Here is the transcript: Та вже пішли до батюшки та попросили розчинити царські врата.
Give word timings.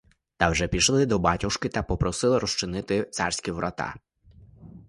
Та 0.37 0.49
вже 0.49 0.67
пішли 0.67 1.05
до 1.05 1.19
батюшки 1.19 1.69
та 1.69 1.83
попросили 1.83 2.39
розчинити 2.39 3.05
царські 3.11 3.51
врата. 3.51 3.95